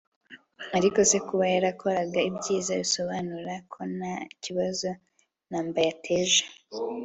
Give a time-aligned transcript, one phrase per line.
[0.77, 4.89] ariko se kuba yarakoraga ibyiza bisobanura ko nta kibazo
[5.49, 6.41] na mba yateje